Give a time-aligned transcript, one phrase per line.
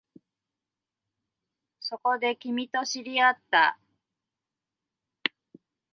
[1.79, 3.77] そこで、君と知り合った